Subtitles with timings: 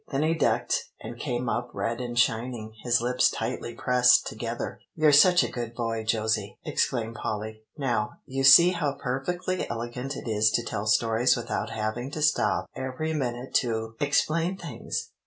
[0.11, 4.79] Then he ducked, and came up red and shining, his lips tightly pressed together.
[4.95, 7.65] "You're such a good boy, Josey!" exclaimed Polly.
[7.77, 12.67] "Now, you see how perfectly elegant it is to tell stories without having to stop
[12.75, 15.11] every minute to explain things.